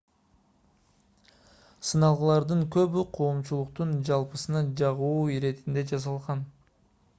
сыналгылардын 1.89 2.63
көбү 2.77 3.05
коомчулуктун 3.19 3.93
жалпысына 4.09 4.65
жагуу 4.83 5.15
иретинде 5.37 5.87
жасалган 5.95 6.45